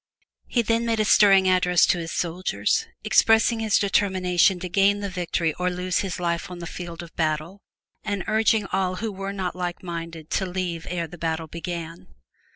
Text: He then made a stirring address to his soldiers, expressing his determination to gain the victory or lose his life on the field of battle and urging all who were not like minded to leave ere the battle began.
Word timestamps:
He 0.47 0.63
then 0.63 0.83
made 0.87 0.99
a 0.99 1.05
stirring 1.05 1.47
address 1.47 1.85
to 1.85 1.99
his 1.99 2.11
soldiers, 2.11 2.87
expressing 3.03 3.59
his 3.59 3.77
determination 3.77 4.59
to 4.59 4.67
gain 4.67 4.99
the 4.99 5.11
victory 5.11 5.53
or 5.59 5.69
lose 5.69 5.99
his 5.99 6.19
life 6.19 6.49
on 6.49 6.57
the 6.57 6.65
field 6.65 7.03
of 7.03 7.15
battle 7.15 7.61
and 8.03 8.23
urging 8.25 8.65
all 8.73 8.95
who 8.95 9.11
were 9.11 9.31
not 9.31 9.55
like 9.55 9.83
minded 9.83 10.31
to 10.31 10.47
leave 10.47 10.87
ere 10.89 11.05
the 11.05 11.19
battle 11.19 11.45
began. 11.45 12.07